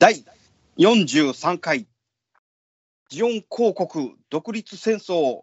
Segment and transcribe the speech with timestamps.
[0.00, 0.24] 第
[0.76, 1.88] 43回
[3.08, 5.40] ジオン広告独立戦争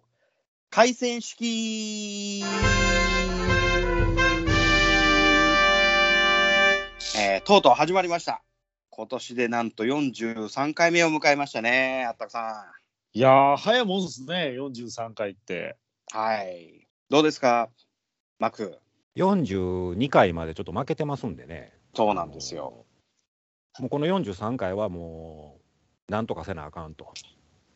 [0.70, 2.42] 開戦式
[7.18, 8.44] えーとうとう始まりました。
[8.92, 12.66] 今年でなんと43回目を迎えましたね、あったくさ
[13.12, 15.76] いやー、早いもんですね、43回って。
[16.16, 16.18] ん。
[16.18, 16.88] はい。
[17.10, 17.70] どうですか、
[18.40, 18.80] マク
[19.18, 22.86] ？42回までちょっと負けてますんでね、そうなんですよ。
[23.80, 25.58] もうこの43回はも
[26.08, 27.14] う、なんとかせなあかんと。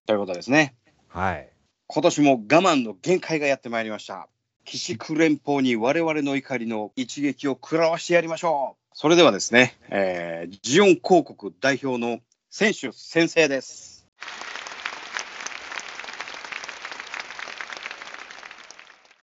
[0.05, 0.75] ということですね。
[1.09, 1.49] はい。
[1.87, 4.29] 今年も我慢の限界がやってまいりました。
[4.65, 8.89] 鬼畜連邦に我々の怒りの一撃を食らわしてやりましょう。
[8.93, 14.07] それではですね、えージオン広告代表の選手先生です。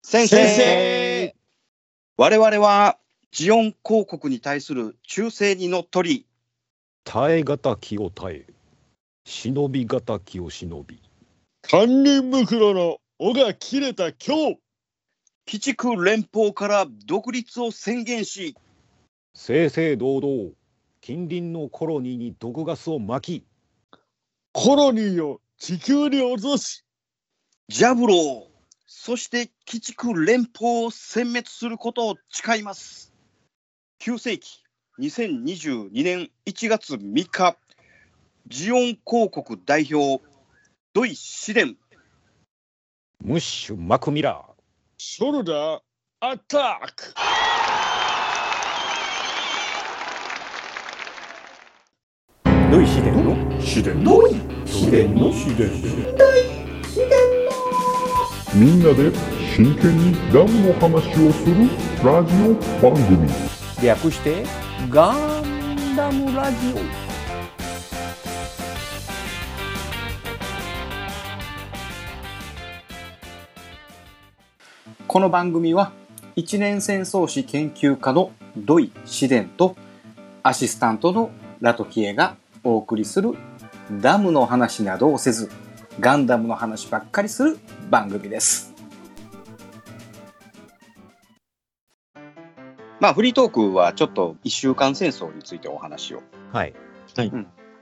[0.02, 1.34] 先生先生
[2.16, 2.98] 我々は
[3.30, 6.26] ジオン広告に対する忠誠にのっとり、
[7.05, 8.47] 耐え難きを耐え、
[9.24, 11.01] 忍び難きを忍び、
[11.63, 14.59] 堪忍袋の尾が切れた今日、
[15.47, 18.57] 鬼畜連邦から独立を宣言し、
[19.35, 20.52] 正々堂々、
[21.02, 23.45] 近隣のコロニーに毒ガスをまき、
[24.52, 26.85] コロニーを地球に落とし、
[27.69, 28.47] ジャブロー、
[28.87, 33.13] そして鬼畜連邦を殲滅することを誓います。
[34.01, 34.63] 9世紀
[35.00, 37.56] 2022年1月3日、
[38.46, 40.23] ジオン広告代表、
[40.92, 41.76] ドイ・シデン、
[43.20, 44.52] ムッシュ・マクミラー、
[44.96, 45.80] ショルダー、
[46.20, 47.12] アタック。
[52.70, 53.60] ドイ・シデンの？
[53.60, 54.04] シデン。
[54.04, 54.20] の
[54.64, 55.32] シデンの？
[55.32, 55.70] シデン。
[58.54, 59.10] みんなで
[59.56, 61.68] 真剣にダムの話をする
[62.04, 63.29] ラジオ番組。
[63.82, 64.44] 略して？
[64.91, 66.78] ガンダムラジオ。
[75.06, 75.92] この番組は
[76.36, 79.76] 一年戦争史研究家のドイ・シデンと
[80.42, 83.32] アシスタントのラトキエがお送りする
[84.00, 85.50] ダムの話などをせず
[86.00, 87.58] ガンダムの話ばっかりする
[87.91, 88.73] 番組です。
[93.04, 96.22] まあフリートークはちょっと一週間戦争についてお話を。
[96.54, 96.72] はい。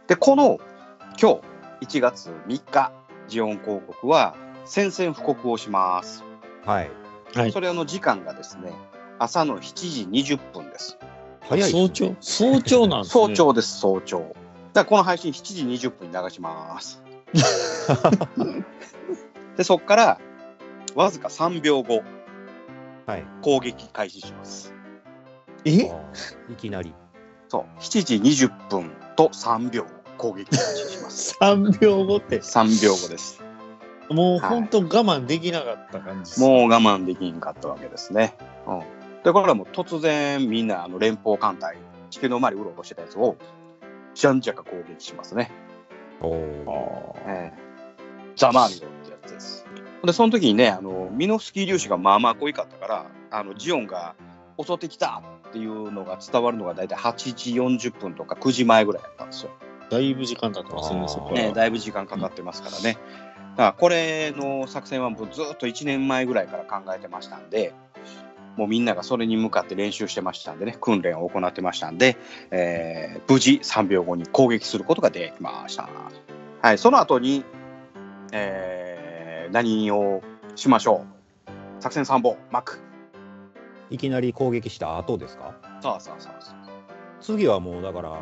[0.09, 0.59] でこの
[1.17, 1.41] 今
[1.81, 2.91] 日1月3日
[3.29, 4.35] ジオン広告は
[4.65, 6.25] 宣戦布告をします。
[6.67, 6.91] はい。
[7.35, 8.73] はいそれの時間がですね
[9.21, 10.99] 朝の7時20分です。
[11.43, 12.17] 早い早朝？
[12.19, 13.23] 早朝なんですね。
[13.31, 14.19] 早朝です、早朝。
[14.19, 14.35] だか
[14.75, 17.01] らこの配信7時20分に流します。
[19.57, 20.21] で、そこから
[20.97, 22.03] わずか3秒後、
[23.07, 23.25] はい。
[23.43, 24.72] 攻撃開始します。
[25.65, 25.91] え？
[26.51, 26.95] いきなり。
[27.49, 29.87] そう、7時20分と3秒
[30.19, 31.37] 攻撃します。
[31.41, 33.43] ?3 秒後って、3秒後です。
[34.11, 36.41] もう本当我慢できなかった感じです。
[36.41, 38.35] もう我慢できんかったわけですね。
[38.67, 38.81] うん、
[39.23, 41.77] で、これはもう突然みんなあの連邦艦隊、
[42.11, 43.37] 地球の周りうろうろしてたやつを、
[44.15, 45.51] じゃんじゃか攻撃しますね。
[46.21, 47.17] おお。
[47.27, 47.73] ええ
[48.37, 49.67] ザ・マーミドってやつです。
[50.05, 54.15] で、その時にね、あのミノフスキー粒子がまあまあ濃いかったから、あのジオンが
[54.61, 59.51] 襲ってきたっていうのが伝わるのが大体8時40分とか9時前ぐらいだったんですよ。
[59.91, 61.31] だいぶ時間経ってますね、そ。
[61.33, 62.99] ね、だいぶ時間かかってますからね。
[63.53, 67.75] だからこれの作戦はもうずっと1年前ぐらいから考えてましたんで、
[68.57, 72.17] もうみんながそれに向かって練習してましたんでね、訓練を行ってましたんで、
[72.51, 75.89] えー無事3秒後に攻撃することができました。
[76.63, 77.45] はい、その後に、
[78.33, 80.23] えー何を
[80.55, 81.05] しましょ
[81.79, 81.83] う？
[81.83, 82.92] 作戦参謀、マック。
[83.93, 85.55] いきなり攻撃した後ですか？
[85.83, 86.55] さあさあさあさ
[87.21, 88.19] 次はもうだから、ん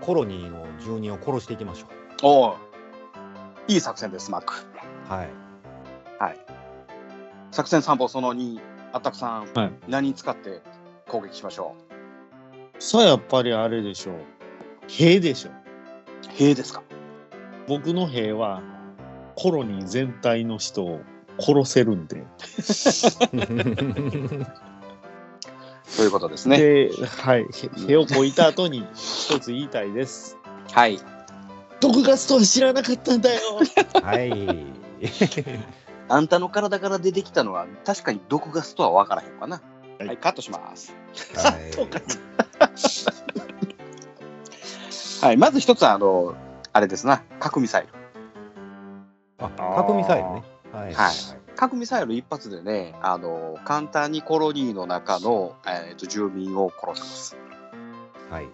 [0.00, 1.86] コロニーの住人を殺していきましょ
[2.22, 2.26] あ。
[2.26, 2.54] おう
[3.68, 4.54] いい作戦です、マック。
[5.08, 5.12] う。
[5.12, 5.28] はい。
[6.20, 6.38] はい。
[7.50, 8.60] 作戦参謀その2、
[8.92, 10.60] アタックさん、はい何使って
[11.08, 11.74] 攻撃しましょ
[12.78, 14.16] さあ、やっぱりあれでしょう。
[14.88, 15.50] 兵でしょ。
[15.50, 15.52] う
[16.36, 16.82] 兵ですか？
[17.66, 18.62] 僕の兵は、
[19.34, 21.00] コロニー全体の人を
[21.40, 22.22] 殺せるんで。
[25.94, 26.58] ということですね。
[26.58, 27.42] で、はい。
[27.42, 30.36] へ兵をこいた後に一つ言いたいです。
[30.72, 30.98] はい。
[31.80, 33.40] 毒ガスとは知らなかったんだよ。
[34.02, 34.66] はい。
[36.08, 39.62] あんたの体から出てきたのは確かに毒ガスとは分からへんかな。
[39.98, 40.94] はい、カットします。
[41.34, 41.54] はい
[45.22, 46.34] はい、まず一つは、あの、
[46.72, 47.88] あれですな、核ミサイル。
[49.38, 50.42] あ、核ミサイルね。
[50.72, 50.94] はい。
[50.94, 57.36] はい核ミサイル一発でね、あの、簡単にコロニーの中の、えー、と住民を殺せます。
[58.30, 58.44] はい。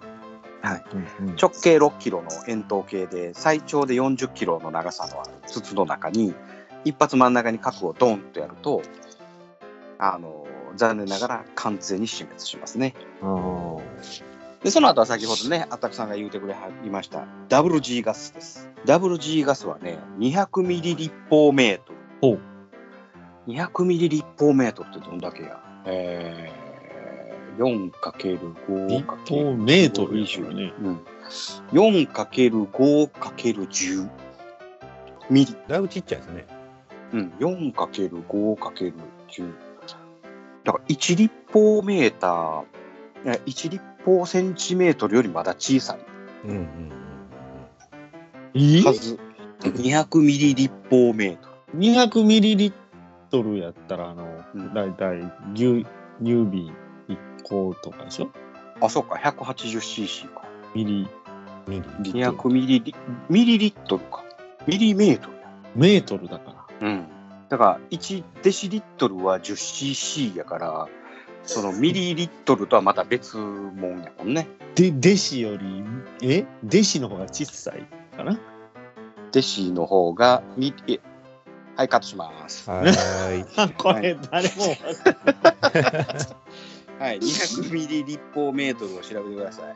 [1.21, 6.35] うんうん直径6キロの円筒形で最長で40キロの長さのある筒の中に
[6.85, 8.83] 一発真ん中に核をドンとやると
[9.99, 10.47] あの
[10.77, 12.95] 残念ながら完全に死滅しますね。
[14.63, 18.71] でその後は先ほどねあったくさんが言うてくれはりました WG ガスです。
[18.85, 22.52] WG ガスはね200ミリ立方メートル。
[23.47, 25.61] ほう200ミリ立方メートルってどんだけや？
[25.87, 30.73] えー、4×5× 立方メートルですよね。
[30.81, 31.01] うん、
[31.73, 34.09] 4×5×10
[35.31, 36.47] ミリ、だいぶちっちゃいですね。
[37.13, 38.93] うん、4×5×10
[40.65, 42.63] だから1立方メーター
[43.25, 45.99] いや1立方センチメートルよりまだ小さい。
[46.45, 46.69] うんうんうん
[48.55, 48.83] え？
[48.83, 49.19] はず
[49.61, 52.73] 200ミリ立方メート ?200 ミリリッ
[53.33, 55.19] トルやったら、あの、うんだいたい
[55.55, 55.85] 牛
[56.23, 56.73] 乳瓶
[57.09, 58.27] 1個とかでしょ？
[58.27, 58.31] ル
[58.81, 60.45] あそうか 180cc か
[60.75, 61.09] ミリ、
[61.67, 61.73] うん。
[61.73, 62.13] ミリ。
[62.13, 62.95] リットル200ミリリ
[63.29, 64.25] ミリリットルか
[64.67, 65.43] ミリメートルや
[65.75, 66.89] メートルだから。
[66.89, 67.07] うん。
[67.49, 70.89] だから、1デシリットルは 10cc やから、
[71.45, 74.49] そのミリリットルとはまた別もんやもんね。
[74.75, 75.85] で、弟子より、
[76.23, 76.47] え？
[76.65, 77.87] 弟子の方が小さい
[78.17, 78.39] かな？
[79.33, 81.01] デシの方が、ミえ
[81.77, 82.69] はい、カットします。
[82.69, 83.45] はーい。
[83.57, 84.65] あ、 これ誰も
[86.99, 89.67] はい、200 ミリ立方メートルを調べてください。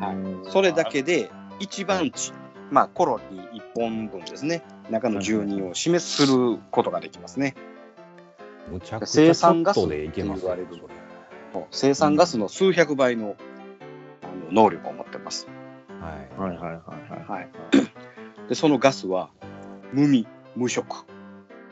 [0.00, 0.84] はい、それだ。
[0.84, 1.30] けで、
[1.60, 2.32] 一番地、
[2.70, 7.54] まあ、コロニー1本分ですね、中の住人を示することができますね。
[8.70, 10.68] むちゃくち生ゃちょっと産ガスってでいけます言われる
[11.70, 13.36] 生産ガスの数百倍の
[14.22, 15.46] あの能力を持ってます。
[16.00, 16.40] はい。
[16.40, 17.40] はいはいはいはい。
[17.40, 17.48] はい、
[18.48, 19.30] でそのガスは
[19.92, 21.06] 無味無色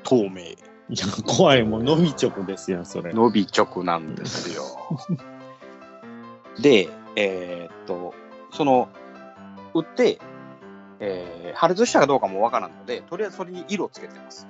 [0.02, 3.12] 透明いや、怖い、もう、のびちょこですやん、それ。
[3.12, 4.64] 伸び直なんですよ。
[6.60, 8.14] で、えーっと
[8.50, 8.88] その
[9.74, 10.18] 売って、
[11.00, 14.46] えー破裂したかどうかもわからんのでとりあえずそれに色をつけてます。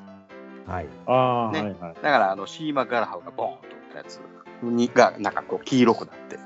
[0.66, 0.86] はい。
[1.06, 1.94] ああ、ねはいはい。
[1.94, 4.20] だからあのシーマ・ガラハウがボーンと打ったやつ
[4.62, 6.36] にがなんかこう黄色くなって、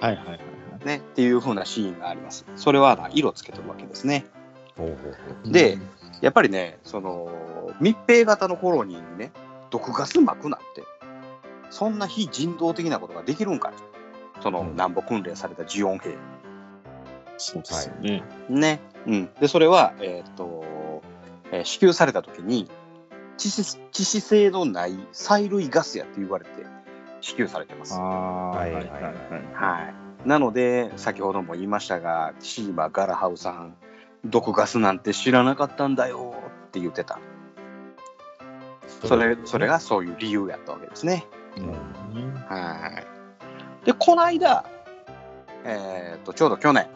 [0.00, 0.86] はいはいはいはい。
[0.86, 2.44] ね、っていう風なシーンがあります。
[2.56, 4.26] それは色つけてるわけですね。
[5.44, 5.78] で
[6.20, 7.28] やっぱりね、その
[7.80, 9.32] 密閉型のコロニーにね、
[9.70, 10.84] 毒ガス巻くなんて、
[11.70, 13.72] そんな非人道的なことができるんかい
[14.42, 16.16] そのうん南北訓練されたジオン兵。
[17.36, 18.22] そうですよね。
[18.48, 18.80] ね。
[19.06, 19.30] うん。
[19.40, 20.64] で、それは、えーっと、
[21.52, 22.68] えー支給された時に
[23.38, 26.50] 致死、致死性のない催涙ガスやって言われて
[27.20, 27.94] 支給されてます。
[27.98, 29.54] ははいいはいいははいい。
[29.54, 29.92] は
[30.24, 30.28] い。
[30.28, 33.76] なので、先ほども言いましたが、シーマ・ガラハウさん、
[34.24, 36.34] 毒ガスなんて知らなかったんだよ
[36.66, 37.18] って言ってた。
[39.04, 41.26] それそれがそういう理由やったわけですね。
[41.56, 42.34] うん。
[42.48, 43.02] は
[43.82, 43.86] い。
[43.86, 44.64] で、この間、
[45.64, 46.88] えー、とちょうど去年、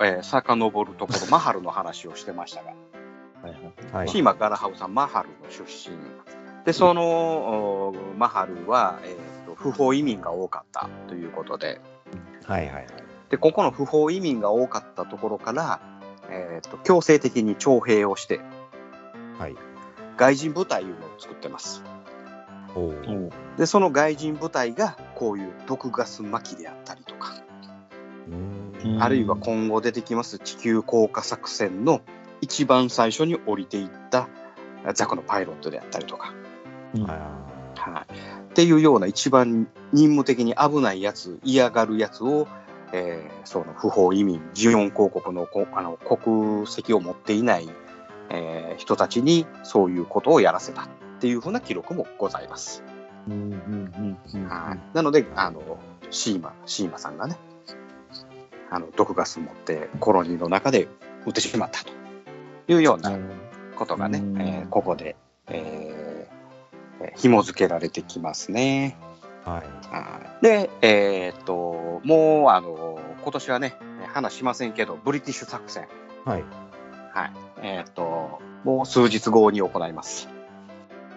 [0.00, 2.74] えー、遡るところ、マハルの話をしてましたが、は
[3.48, 4.08] いはいはい。
[4.08, 5.96] シーマ・ガラハウさん、マハルの出身。
[6.64, 11.80] で、その、おマハルは、えー、と不法移民が多かったということで、
[12.44, 12.86] はいはいはい。
[13.30, 15.80] で、ここの不法移民が多かったところから、
[16.30, 18.40] えー、と強制的に徴兵をして、
[19.38, 19.56] はい。
[20.16, 21.84] 外人部隊いうのを作ってます。
[23.56, 27.34] で、その外人部隊が、こういう毒ガス巻きであったりとか、
[29.00, 32.02] あるいは今後出てきます地球降下作戦の
[32.40, 34.28] 一番最初に降りていった
[34.94, 36.34] ザクのパイロットであったりとか、
[36.94, 37.02] うん。
[37.04, 42.48] ははい、っていうような一番任務的に危ないやつ嫌がるやつを、
[42.92, 47.68] えーその不法移民ジオン公国のこあの国籍を持っていない、
[48.30, 50.86] えー人たちにそういうことをやらせたっ
[51.20, 52.84] ていうふうな記録もございます。
[53.26, 55.78] うんうんうんうんはい、なのであの
[56.10, 57.36] シーマシーマさんがね
[58.70, 60.88] あの毒ガス持ってコロニーの中で
[61.26, 61.90] 撃ってしまったと
[62.68, 63.18] いうような
[63.76, 65.16] ことがね、うんえーここで、
[65.48, 68.96] えーえー紐付けられてきますね。
[69.46, 69.48] い。
[69.50, 69.62] はい。
[69.90, 73.74] はいで、えーっともうあの今年はね
[74.12, 75.88] 話しませんけどブリティッシュ作戦、
[76.24, 76.44] はい。
[77.12, 80.28] はいえーっともう数日後に行います。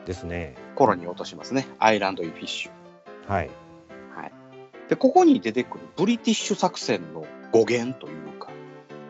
[0.06, 0.56] ですね。
[0.75, 3.32] コロニーを落としますねアイランド・インフィッシュ。
[3.32, 3.50] はい。
[4.90, 8.50] でここに出てくるブリティッシュ作戦の語源というか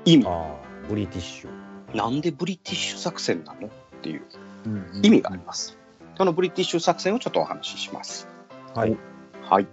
[0.06, 0.56] 意味ああ、
[0.88, 1.96] ブリティッシュ。
[1.96, 3.66] なんでブリティッシュ作戦なの？
[3.68, 3.70] っ
[4.04, 4.22] ていう
[4.68, 5.80] うん意味があります。
[6.18, 8.28] そのブリティッシュ作戦をちょっとお話しします。
[8.76, 8.98] はい。
[9.44, 9.68] はい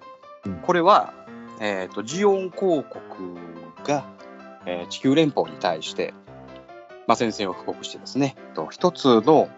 [0.47, 0.55] うん。
[0.59, 1.15] これは、
[1.61, 3.39] えっ、と、ジオン公国
[3.85, 4.05] が、
[4.67, 6.15] えー地球連邦に対して、
[7.07, 9.49] まあ、宣戦を布告してですね、と一つの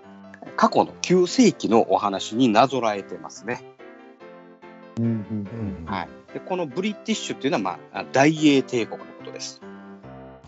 [0.57, 3.65] 過去の9世紀のお話になぞらえてますね。
[4.99, 6.09] うんうんうんはい。
[6.33, 9.61] で、このブリティッシュっていうのは、まあ、大英帝国のことです。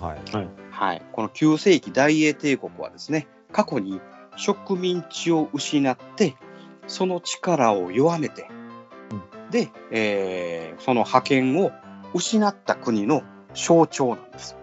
[0.00, 0.48] はい。
[0.70, 4.00] はい、この9世紀大英帝国はですね過去に
[4.36, 6.34] 植民地を失って
[6.88, 8.48] その力を弱めて、
[9.52, 11.70] で、えーその覇権を
[12.14, 13.22] 失った国の
[13.54, 14.56] 象徴なんです。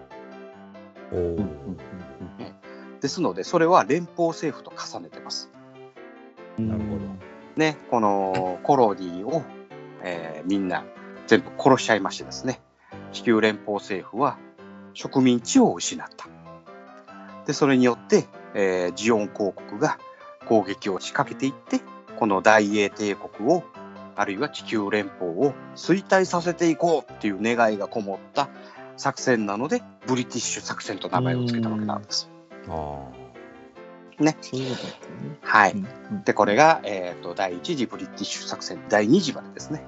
[2.99, 5.49] ですのでそれは連邦政府と重ねてます。
[6.57, 6.99] なるほど。
[7.55, 9.43] ね、このコロニーを、
[10.03, 10.83] えーみんな
[11.27, 12.59] 全部殺しちゃいましてですね
[13.11, 14.37] 地球連邦政府は
[14.93, 16.27] 植民地を失った。
[17.45, 19.99] でそれによって、えージオン公国が
[20.47, 21.79] 攻撃を仕掛けていって
[22.17, 23.63] この大英帝国を
[24.19, 28.49] あるいは地球連邦を衰退させていこうっていう願いがこもった
[28.97, 32.29] 作戦なのでブリティッシュ作戦と名前を付けたわけなんです。
[35.29, 35.37] ね。
[35.41, 39.85] はい、うんでこれが、えー、と第一次ブリティッシュ作戦第二次までですね。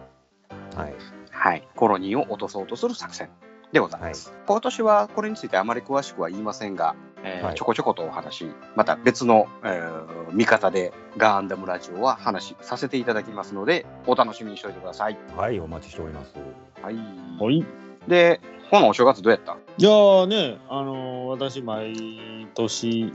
[0.77, 0.79] あ。
[0.79, 0.93] はい。
[1.31, 3.29] はい、コロニーを落とそうとする作戦
[3.71, 4.33] でございます。
[4.45, 15.17] 今年はこれについてあまり詳しくは言いませんが、えーはいちょこちょことお話、また別の、えー見方でガンダムラジオは話させていただきますので、お楽しみにしておいてください。
[15.35, 16.33] はい、お待ちしております。
[16.81, 16.95] はい。
[16.95, 17.65] はい。
[18.07, 19.57] で、このお正月どうやった？
[19.77, 23.13] いやーね、あのー私、毎年、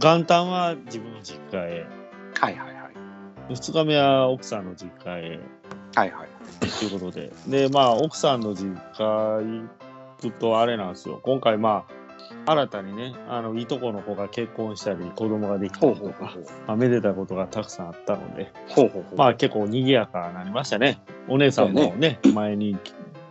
[0.00, 1.86] 元旦は自分の実家へ、
[2.40, 2.90] はいはいは
[3.48, 3.52] い。
[3.52, 5.40] 2日目は奥さんの実家へ、
[5.94, 6.28] はいはい。
[6.78, 9.68] ということで、で、まあ、奥さんの実家行
[10.20, 12.00] くと、あれなんですよ、今回、まあ、
[12.46, 16.36] 新たにね、あのいとこの子が結婚したり、子供ができたりとか。
[16.66, 19.16] まあ、めでたことがたくさんあったので、ほうほうほう。
[19.16, 21.02] まあ、結構賑やかになりましたね。
[21.28, 22.76] お姉さんもね、前に、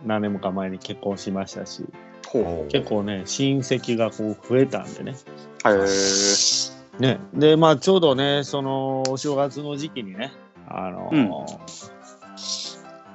[0.04, 1.84] 何年もか前に結婚しましたし、
[2.26, 5.16] ほうほ結構ね、親戚がこう増えたんでね。
[5.64, 5.68] う。
[5.68, 10.32] へーね、で、まあ、ちょうどね、その、お正月の時期にね、
[10.68, 11.89] あのーうん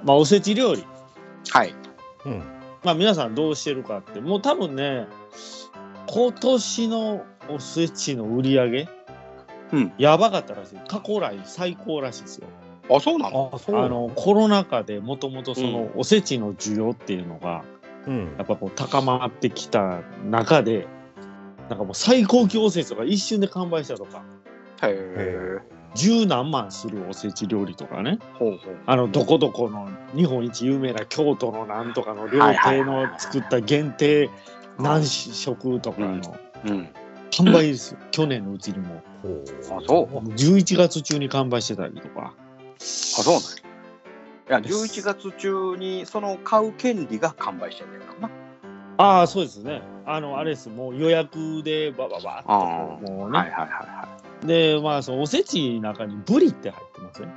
[0.05, 0.85] まあ、おせち料理。
[1.49, 1.73] はい。
[2.25, 2.43] うん。
[2.83, 5.07] まあ、皆さんどうしてるかって、もう多分ね、
[6.07, 8.89] 今年のおせちの売り上げ、
[9.73, 10.79] うんやばかったらしい。
[10.87, 12.47] 過去来最高らしいですよ。
[12.89, 13.49] あ、そうなの？
[13.51, 13.83] あ、そう。
[13.83, 17.63] あ、の、コロナ禍でもともとその、おせちの需要っていうのが、
[18.05, 18.43] うんや。
[18.43, 20.87] っぱこう高まってきた中で、
[21.67, 24.23] なんかもう最高級おせちとか一瞬で完売したとか、
[24.83, 25.74] へえ。
[25.95, 28.19] 十何万するおせち料理とかね。
[28.85, 34.29] あのどこどこの日本一有名な京都のなんとかの料亭の作った限定
[34.77, 36.89] 何食とかのうん。
[37.31, 39.01] 販売ですよ、 去年のうちにも。
[39.25, 42.33] あそうもう11月中に完売してたりとか。
[42.77, 44.67] あ、そうなんや。
[44.67, 48.29] いや、11月中にその買う権利が完売してんねんからな。
[48.97, 49.81] ああ、そうですね。
[50.05, 53.39] あの、あれです、もう予約でバババッともうね。
[53.39, 54.14] はいはいはいはい。
[54.45, 57.33] で、まあ、そのおせちの中にブリって入ってますよね。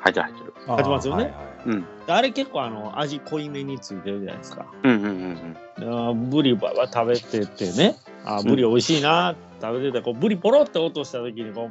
[0.00, 0.54] 入ってる入ってる。
[0.66, 1.80] あ入ってますよねはいはいうん。
[2.06, 4.66] であれ結構あの味濃いめについてるじゃないですか。
[4.82, 11.70] うんうんうんあーブリばば食べててね、あーブリ美味しいな、食べてて、こうブリポロって落とした時にこ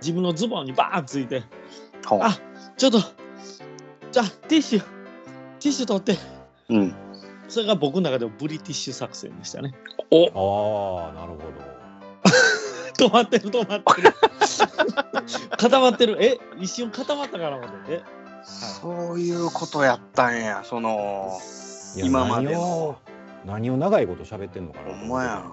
[0.00, 1.42] 自分のズボンにバーンついて、
[2.06, 2.38] ほうあ
[2.76, 2.98] ちょっと、
[4.10, 6.16] じゃあティッシュ、ティッシュ取って、
[6.68, 6.94] うん。
[7.48, 9.74] それが僕の中でもブリティッシュ作戦でしたね。
[10.10, 11.42] おああ、なるほど。
[13.02, 14.14] 止まってる、止まってる。
[15.56, 16.22] 固まってる。
[16.22, 17.92] え、一瞬固まったかな思って。
[17.92, 18.02] え、
[18.44, 21.38] そういうことやったんや、その、
[21.96, 22.96] 今まで何のを。
[23.44, 25.42] 何を長いこと喋ってんのかなほんまや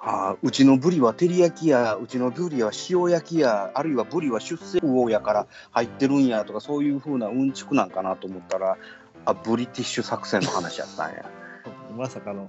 [0.00, 8.78] あーうちのブリは照り焼きや、うちのブリは塩焼きや、あるいはブリは出世魚やから入ってるんやとか、そういうふうなうんちくなんかなと思ったら、
[9.26, 11.28] あブリティッシュ作戦の話やったんや。
[11.96, 12.46] まさかの。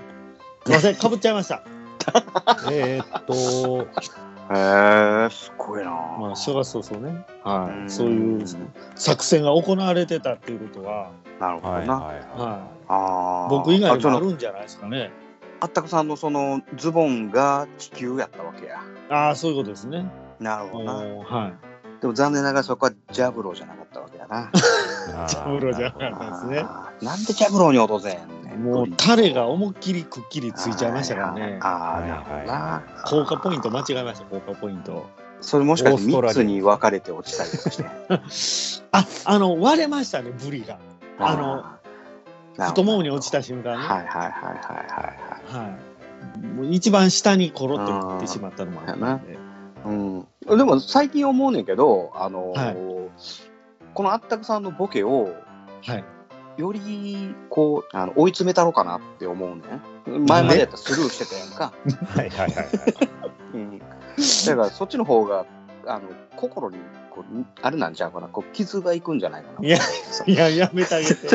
[0.65, 1.63] すいません、かぶっちゃいました。
[2.71, 3.87] えーっと、
[4.53, 5.91] へえ、すごいな。
[5.91, 7.25] まあ、正月早々ね。
[7.43, 7.89] はうんい。
[7.89, 8.45] そういう
[8.95, 11.99] 作戦が行われてたっていうことは、なるほどな。
[11.99, 13.49] はいはい。
[13.49, 15.11] 僕以外にもあるんじゃないですかね。
[15.59, 18.79] あったくさんのそのズボンが地球やったわけや。
[19.09, 20.05] ああ、そういうことですね。
[20.39, 20.93] なるほどな。
[20.93, 21.53] はい。
[21.99, 24.51] でも残念ながらそこはジャブローじゃなかったわけやな。
[24.53, 24.57] い。
[25.27, 26.63] ジャブロじゃなかったですね。
[27.01, 28.36] なんでジャブローに落とせん。
[28.57, 31.59] もうタレが思いっきりくっきりついちゃいましたからね。
[31.61, 32.83] ああ、なるほどな。
[33.05, 35.09] 効果ポイント間違えました、効果ポイント。
[35.41, 37.77] それもしかして3オーストラリアつに分かれて落ちたりとかし
[38.81, 38.85] て？
[38.91, 40.77] あ、あの、割れましたね、ブリが。
[41.19, 41.63] あの
[42.57, 43.77] の太ももに落ちた瞬間ね。
[43.77, 44.31] はいはいはいはい
[45.51, 45.77] はいは
[46.35, 46.39] い。
[46.39, 49.05] もう一番下にコロッといってしまったのもあったんで。
[49.05, 49.47] はい。
[49.85, 52.77] うん、でも最近思うねんけど、あのーはい
[53.93, 55.33] このあったくさんのボケを
[55.83, 56.03] はい。
[56.57, 60.25] よりこうあの追い詰めたろかなって思うねん。
[60.25, 61.73] 前までやったらスルーしてたやんか。
[62.15, 62.67] はいはいはいはい。
[63.53, 65.45] うん、だからそっちの方が
[65.85, 66.77] あの心に
[67.11, 69.67] こうあれなんちゃうかな、こう傷がいくんじゃないかな。
[69.67, 69.77] いや
[70.25, 71.15] いや、やめてあげて。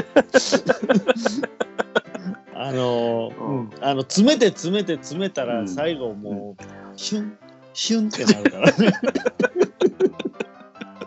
[2.54, 6.62] あのー、ううんん、あの、詰めて詰めて詰めたら、うん最後もう、
[6.96, 7.36] シュン、
[7.72, 8.92] シュンってなるからね。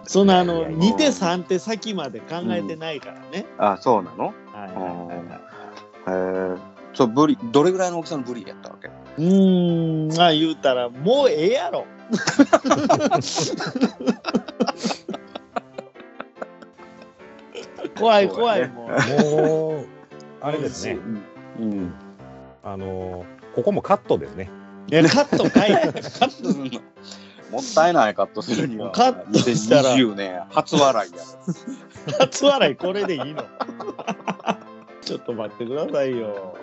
[0.08, 3.46] そんな、あの、いやいや2手3手先まで考えてないからね。
[3.58, 4.26] あ、そうなの？
[4.26, 4.80] はいはいは
[6.08, 6.54] いはい。
[6.54, 6.58] へえ。
[6.94, 8.88] そう、ブリ、どれぐらいの大きさのブリやったわけ？
[8.88, 11.86] うーん、まあ言うたら、もうええやろ。
[17.98, 18.90] 怖い怖い、もう。
[18.90, 18.96] も
[19.82, 19.86] う、
[20.42, 20.98] あれですね。
[21.60, 21.94] うん。
[22.64, 24.50] あの、ここもカットですね。
[24.92, 25.72] いや、カットかい。
[25.72, 26.70] カットするの。
[27.52, 28.92] もったいないカットするには。
[28.92, 32.18] カットしたら2020年初笑いやろ。
[32.20, 33.44] 初笑いこれでいいの？
[35.02, 36.56] ちょっと待ってくださいよ。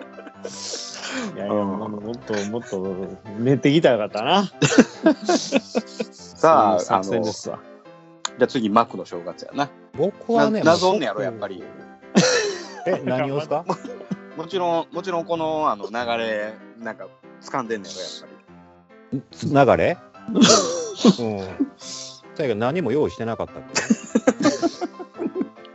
[1.35, 3.07] いやいや、うんももっともっと
[3.39, 4.51] 練ってきたかったな。
[6.11, 7.59] さあ、あの、ですわ。
[8.39, 9.69] ゃあ次、マックの正月やな。
[9.95, 11.63] 僕はね、な謎んねやろやっぱり。
[12.87, 13.63] え、何をですか？
[14.35, 17.07] もちろん、もちろんこのあの流れ、なんか
[17.41, 19.77] 掴んでんねやろ、やっぱり。
[19.77, 19.97] 流れ？
[20.33, 20.41] うん。
[22.35, 23.73] だけど何も用意してなかったんで。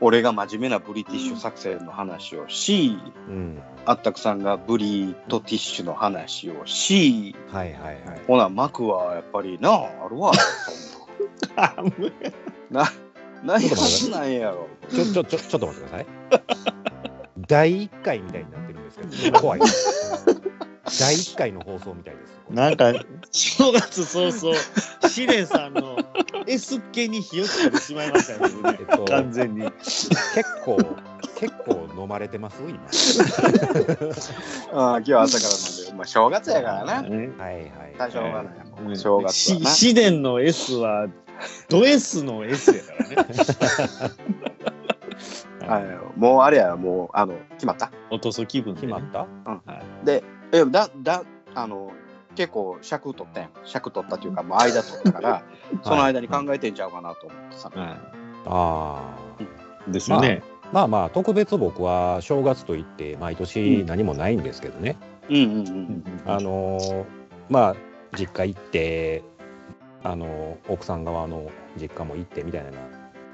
[0.01, 2.97] 俺が真面目なブリティッシュ作戦の話をし、
[3.29, 3.61] うん。
[3.85, 8.21] あったくさんがブリとティッシュの話をし、はいはいはい。
[8.27, 10.33] ほな、マクはやっぱりなあ、あるわ。
[12.71, 12.91] な、な、
[13.43, 14.69] ないはずないやろ。
[14.89, 16.07] ちょ、ちょ、ちょ、ちょっと待ってください。
[17.49, 19.61] 第1回みたいになってるんですけど、怖い。
[20.99, 22.39] 第1回の放送みたいです。
[22.51, 22.93] なんか、
[23.31, 24.57] 正月早々、
[25.11, 25.99] シレンさんの
[26.47, 28.79] S っ気に火をつけてしまいましたよね。
[28.81, 29.63] えっと、完全に。
[29.83, 30.13] 結
[30.65, 30.79] 構、
[31.37, 32.81] 結構飲まれてます今。
[34.73, 37.03] ああ、今日は朝からなんで、まあ正月やからな。
[37.03, 37.95] ねはいはい。
[37.99, 38.51] 大丈夫がな
[38.93, 39.35] い正月。
[39.67, 41.07] 試練の S は、
[41.69, 43.35] ド S の S やからね。
[45.69, 45.85] はい、
[46.19, 47.91] もうあれや、もう、あの、決まった？
[48.11, 49.27] 落とす気分決まった？
[50.03, 51.93] で、え、だ、だ、あの、
[52.35, 53.51] 結構尺取ったやん。
[53.65, 55.43] 尺取ったというか、もう間取ったから、
[55.83, 57.71] その間に考えてんちゃうかなと思ってさ。
[57.75, 57.99] は
[58.47, 59.43] あ
[59.89, 59.93] い。
[59.93, 60.43] ですよね。
[60.45, 60.69] あ。
[60.73, 64.97] まあまあ、特別僕は正月といって毎年何もないんですけどね。
[65.29, 66.05] うんうんうん。
[66.27, 67.05] あのー
[67.49, 67.77] まあ、
[68.17, 69.23] 実家行って、
[70.05, 72.71] あのー奥さん側の実家も行ってみたいな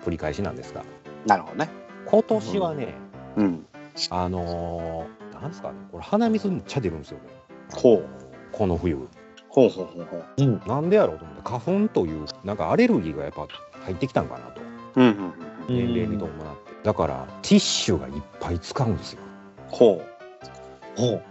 [0.05, 0.85] 繰り返しなんですが、
[1.27, 1.69] なるほどね。
[2.07, 2.95] 今年はね、
[3.37, 3.67] うん。
[4.11, 7.25] あのーなんですかね、これ鼻水めっちゃ出るんですよね。
[7.73, 8.07] ほう。
[8.53, 9.09] この冬。
[9.49, 10.69] ほうほうほうほう。
[10.69, 13.47] なんでやろうと思って、花粉という、なんかアレルギーがやっぱ
[13.85, 14.61] 入ってきたんかなと。
[14.97, 15.35] うんうん
[15.69, 15.77] うん。
[15.77, 16.73] 年齢に伴って。
[16.83, 19.21] だから、ティッシュがいっぱい使うんですよ。
[19.69, 21.01] ほう。
[21.01, 21.23] ほう。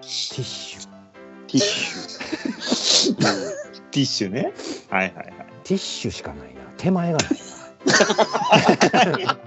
[0.00, 0.08] ティ
[0.40, 0.88] ッシュ。
[1.46, 3.14] ティッシュ。
[3.90, 4.52] ティッシュね。
[4.90, 5.26] はいはいはい。
[5.64, 6.60] ティッシュしかないな。
[6.76, 7.28] 手前がない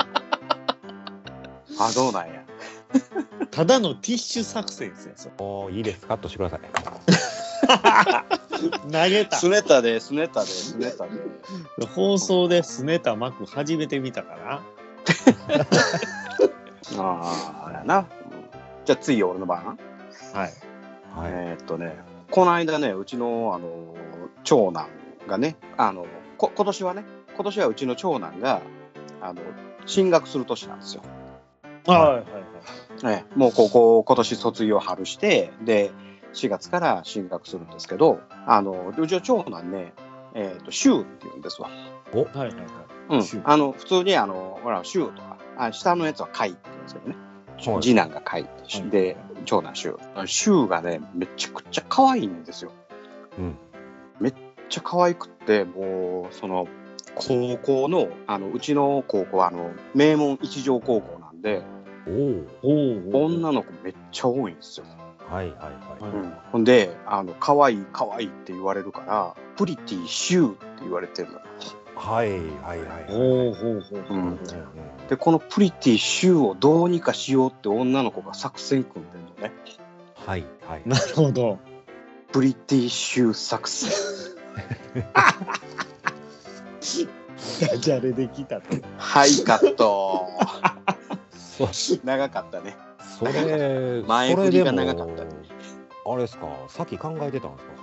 [1.79, 2.43] あ、どうなんや。
[3.51, 5.13] ただのティッシュ作戦ですよ。
[5.15, 5.43] それな。
[5.43, 6.05] もういいです。
[6.05, 6.59] カットしてください。
[8.91, 9.49] 投げたす。
[9.49, 11.11] ねたで、すねたで、すねたで。
[11.87, 14.61] 放送でスネタ幕初めて見たから。
[16.97, 17.99] ああ、やな。
[17.99, 18.05] うん
[18.87, 19.65] じゃあ次、俺の番？
[19.65, 19.77] はい。
[20.39, 20.53] はい。
[21.33, 21.97] えーっとね、
[22.31, 23.97] この間ね、うちの、あの、
[24.45, 24.87] 長男
[25.27, 26.05] がね、あの、
[26.37, 27.03] こ今年はね、
[27.35, 28.61] 今年はうちの長男が、
[29.21, 29.41] あの、
[29.85, 31.01] 進学する年なんですよ。
[31.87, 32.23] はいはいはい。
[33.05, 35.91] ええもう高校、今年卒業春して、で、
[36.33, 39.93] 4月から進学するんですけど、あの、うちの長男ね、
[40.33, 41.69] えーっと、週って言うんですわ。
[41.69, 42.55] はいはいはい。
[43.09, 43.41] うん週。
[43.43, 47.15] あの、普通に、あの、ほら、週とか、あ下のやつは貝って言うんですけどね。
[47.15, 47.27] はい
[47.81, 48.43] 次男が貝。
[48.43, 49.95] はいで、長男週。
[50.25, 52.71] 週がね、めちゃくちゃ可愛いんですよ。
[53.39, 53.57] うん。
[54.19, 54.33] めっ
[54.69, 56.67] ちゃ可愛くって、もう、その、
[57.15, 61.63] 高校の、あの、うちの高校は、あの、名門一条高校なんで、
[62.07, 62.71] おお。
[63.13, 63.25] おお。
[63.25, 64.85] 女の子めっちゃ多いんですよ。
[65.29, 66.11] はいはいはい。
[66.13, 71.39] うん、ほんで、あの、可愛い可愛いって言われるから、プリティシューって言われてるの。
[71.95, 73.05] はいはいはい。
[73.07, 74.17] ほうほうほうほう。
[74.17, 74.39] うん
[75.09, 79.53] で、このプリティシューをどうにかしようって女の子が作戦組んでるのね。
[80.15, 80.81] はいはい。
[80.85, 81.59] なるほど。
[82.31, 83.89] プリティシュー作戦。
[87.61, 88.75] ダジャレできたと。
[88.97, 90.27] はい、カット。
[91.65, 92.75] そ長かったね。
[93.19, 95.29] それ、 前振りが長かったね
[96.05, 97.73] あれですか、さっき考えてたんですか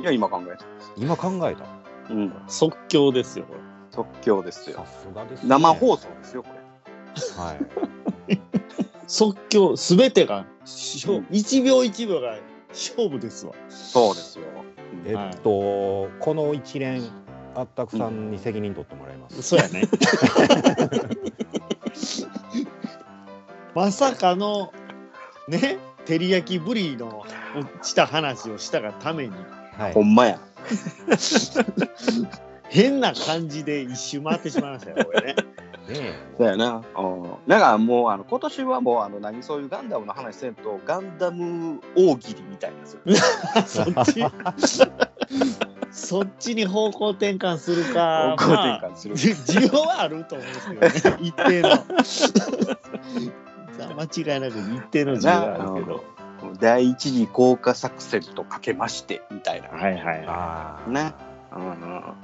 [0.00, 0.64] いや、今考えた。
[0.96, 1.64] 今考えた。
[2.10, 2.32] うん。
[2.46, 3.60] 即興ですよ、これ。
[3.90, 4.86] 即興ですよさ。
[4.86, 5.48] すがです、ね。
[5.48, 7.44] 生放送ですよ、これ。
[7.44, 8.40] はい。
[9.06, 12.36] 即興、すべてが、しょうん一秒一秒が
[12.70, 13.52] 勝負ですわ。
[13.68, 14.44] そうですよ。
[15.06, 17.02] えっと、この一連、
[17.54, 19.42] あったくさんに責任取ってもらいます。
[19.42, 19.82] そうやね。
[23.74, 24.72] まさかの、
[25.48, 27.24] ね、照り焼きブリの
[27.82, 29.34] した話をしたがために、
[29.76, 30.02] はいほ。
[30.02, 30.40] んまや。
[32.68, 35.34] 変な感じで一周回ってしまいましたよ、これね。
[35.88, 36.82] ねそうやな。
[36.96, 37.24] うん。
[37.46, 42.76] なんかもう、あの、今年はもう、あの、何、そういうガンダムの話せんと、ガンダム大喜利みたいな。
[43.66, 44.24] そっち、
[45.92, 48.34] そっちに方向転換するか。
[48.38, 51.68] 方向転換するまあじ需要はあると思うんですけどね、一定の。
[53.78, 56.04] 間違いなく一定の需要はあるけど。
[56.60, 59.68] 第一次降下作戦とかけまして、みたいな。
[59.68, 60.90] はいはいはああ。
[60.90, 61.14] ね。
[61.52, 61.78] うんうん。
[61.80, 62.14] ま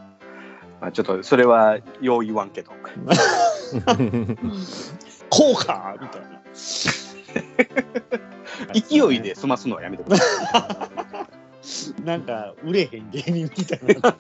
[0.81, 2.73] あ、ちょっと、それは、よう言わんけど。
[2.75, 2.75] い。
[5.31, 6.41] こうかみたいな。
[8.75, 10.91] 勢いで済ますのはやめてくださ
[11.99, 12.03] い。
[12.05, 14.15] なんか売れへん芸人みたいな。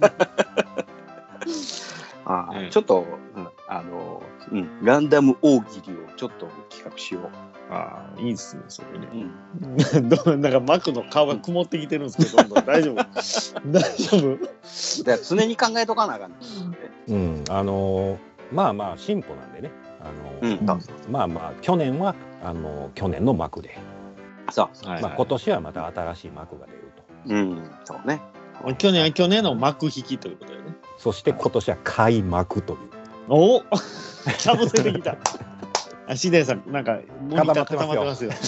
[2.26, 7.30] ああうんちょっと、うんあの、うん、ガンダム大喜利をちょっと企画しよ
[7.70, 9.00] ああ、いいですね、それう。
[9.00, 9.08] ね。
[9.94, 16.36] うん、 どなんかマクの顔が曇ってきてるんですけど、どんどん大丈夫大丈夫だから常に考えとかなあかんね
[17.08, 17.44] うん。
[17.48, 18.18] あのー
[18.52, 19.70] まあまあ進歩なんでね。
[19.98, 20.12] あ
[20.44, 23.78] のーうん、まあまあ去年はあのー去年の幕で、
[24.50, 24.92] そうそう。
[24.92, 27.02] はいまあ今年はまた新しい幕が出ると。
[27.28, 28.20] うん、そうね。
[28.76, 30.76] 去年は去年の幕引きということでね。
[30.98, 32.78] そして今年は開幕という。
[33.30, 33.60] おお
[34.44, 35.16] かぶせてきた。
[36.10, 36.98] あ、シデンさん、なんか、
[37.36, 38.32] 固まってますよ。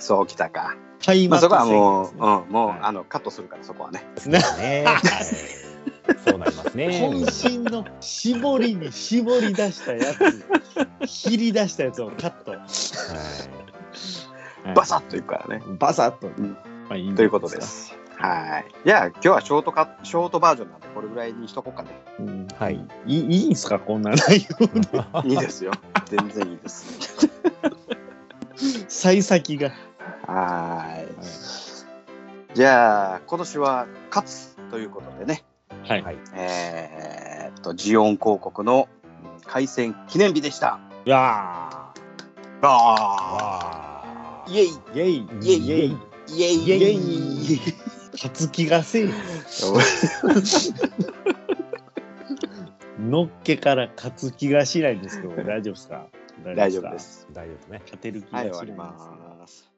[0.00, 0.74] そうきたか。
[1.04, 4.04] 開幕まあそこはもう、戦うん、もう、はいあの、カットするから、そこはね。
[4.26, 4.84] ね
[6.26, 6.86] そうなりますね。
[6.88, 10.44] 渾身の絞りに絞り出したやつ、
[11.06, 12.50] 切り出したやつをカット。
[12.52, 12.60] はい
[14.74, 15.62] バサッといくからね。
[15.78, 16.28] バサッと。
[16.28, 16.52] ん
[16.88, 17.60] まあいいんということで。
[17.62, 17.97] す。
[18.18, 18.66] はい。
[18.84, 21.90] じゃあ、今日はショートカショートバージョンなんで、これぐらいにしとこうかね。
[22.18, 25.28] うんはいいいいいんすか、こんな内容で。
[25.28, 25.72] いいですよ。
[26.06, 27.28] 全然いいです。
[28.88, 29.70] 幸先が。
[30.26, 32.54] はーい。
[32.54, 35.44] じゃあ、今年は勝つということでね。
[35.86, 36.02] はい。
[36.02, 38.88] はいえーっと、ジオン広告の
[39.34, 40.80] うん開戦記念日でした。
[41.04, 41.92] いやあ
[42.62, 49.08] あイェイーイェイイェイイェイイェイイェイ勝つ気がせえ。
[53.00, 56.08] のっけから勝つ気がしないんですけど、大丈夫ですか？
[56.56, 56.98] 大丈夫で。
[56.98, 57.28] す。
[57.32, 57.80] 大丈夫ね。
[57.84, 59.70] 勝てる気がはい、しないます。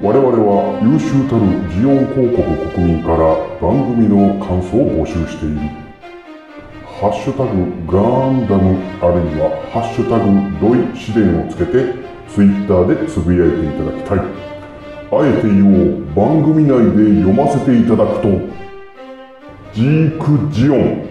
[0.00, 1.42] 我々は優秀たる
[1.74, 3.18] ジオン広告国民から
[3.60, 5.58] 番組の感想を募集している。
[7.00, 7.50] ハッシュタグ
[7.90, 7.98] ガ
[8.30, 11.72] ンダムあるいはハッシュタグドイ試練をつけて
[12.28, 14.59] ツイッターでつぶやいていただきたい。
[15.12, 16.14] あえて言おう。
[16.14, 18.28] 番組内で読ませていただくと。
[19.74, 21.09] ジークジオン。